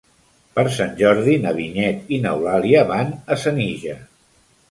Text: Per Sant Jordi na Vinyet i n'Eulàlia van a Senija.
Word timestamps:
Per 0.53 0.61
Sant 0.75 0.95
Jordi 1.01 1.35
na 1.43 1.51
Vinyet 1.57 2.09
i 2.17 2.19
n'Eulàlia 2.25 2.83
van 2.95 3.13
a 3.35 3.37
Senija. 3.45 3.99